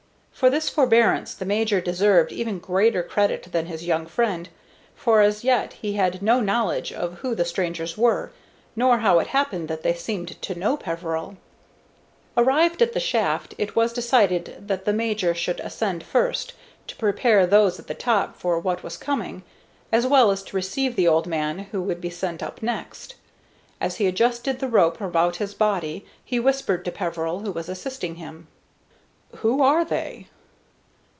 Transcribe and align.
For 0.33 0.49
this 0.49 0.69
forbearance 0.69 1.35
the 1.35 1.45
major 1.45 1.79
deserved 1.79 2.31
even 2.31 2.57
greater 2.57 3.03
credit 3.03 3.49
than 3.51 3.67
his 3.67 3.85
young 3.85 4.07
friend; 4.07 4.49
for 4.95 5.21
as 5.21 5.43
yet 5.43 5.73
he 5.73 5.93
had 5.93 6.23
no 6.23 6.39
knowledge 6.39 6.91
of 6.91 7.19
who 7.19 7.35
the 7.35 7.45
strangers 7.45 7.95
were, 7.95 8.31
nor 8.75 8.97
how 8.99 9.19
it 9.19 9.27
happened 9.27 9.67
that 9.67 9.83
they 9.83 9.93
seemed 9.93 10.41
to 10.41 10.55
know 10.57 10.77
Peveril. 10.77 11.37
[Illustration: 12.35 12.37
RESCUED 12.37 12.39
FROM 12.39 12.45
THE 12.45 12.47
SHAFT] 12.47 12.47
Arrived 12.47 12.81
at 12.81 12.93
the 12.93 12.99
shaft, 12.99 13.55
it 13.59 13.75
was 13.75 13.93
decided 13.93 14.67
that 14.67 14.85
the 14.85 14.93
major 14.93 15.35
should 15.35 15.59
ascend 15.59 16.03
first, 16.03 16.53
to 16.87 16.95
prepare 16.95 17.45
those 17.45 17.77
at 17.77 17.85
the 17.85 17.93
top 17.93 18.35
for 18.35 18.57
what 18.57 18.81
was 18.81 18.97
coming, 18.97 19.43
as 19.91 20.07
well 20.07 20.31
as 20.31 20.41
to 20.43 20.55
receive 20.55 20.95
the 20.95 21.07
old 21.07 21.27
man, 21.27 21.59
who 21.71 21.83
would 21.83 22.01
be 22.01 22.09
sent 22.09 22.41
up 22.41 22.63
next. 22.63 23.13
As 23.79 23.97
he 23.97 24.07
adjusted 24.07 24.57
the 24.57 24.67
rope 24.67 24.99
about 25.01 25.35
his 25.35 25.53
body, 25.53 26.03
he 26.25 26.39
whispered 26.39 26.83
to 26.85 26.91
Peveril, 26.91 27.41
who 27.41 27.51
was 27.51 27.69
assisting 27.69 28.15
him: 28.15 28.47
"Who 29.37 29.61
are 29.61 29.85
they?" 29.85 30.27